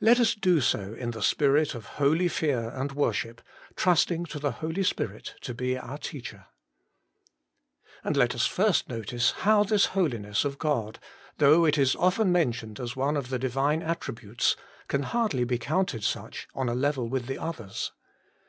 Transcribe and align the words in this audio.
Let 0.00 0.18
us 0.18 0.34
do 0.34 0.60
so 0.60 0.94
in 0.94 1.12
the 1.12 1.22
spirit 1.22 1.76
of 1.76 1.86
holy 2.02 2.26
fear 2.26 2.70
and 2.70 2.90
worship, 2.90 3.40
trusting 3.76 4.24
to 4.26 4.40
the 4.40 4.50
Holy 4.50 4.82
Spirit 4.82 5.36
to 5.42 5.54
be 5.54 5.78
our 5.78 5.96
teacher. 5.96 6.46
And 8.02 8.16
let 8.16 8.34
us 8.34 8.46
first 8.46 8.88
notice 8.88 9.30
how 9.46 9.62
this 9.62 9.86
Holiness 9.94 10.44
of 10.44 10.58
God, 10.58 10.98
though 11.38 11.64
it 11.66 11.78
is 11.78 11.94
often 11.94 12.32
mentioned 12.32 12.80
as 12.80 12.96
one 12.96 13.16
of 13.16 13.28
the 13.28 13.38
Divine 13.38 13.78
THE 13.78 13.84
HOLY 13.84 13.88
ONE 13.88 13.92
OF 13.92 13.98
ISRAEL. 13.98 14.26
101 14.26 14.34
attributes, 14.34 14.56
can 14.88 15.02
hardly 15.04 15.44
be 15.44 15.56
counted 15.58 16.02
such, 16.02 16.48
on 16.52 16.68
a 16.68 16.74
level 16.74 17.06
with 17.08 17.26
the 17.28 17.38
others. 17.38 17.92